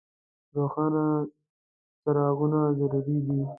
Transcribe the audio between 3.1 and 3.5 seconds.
دي.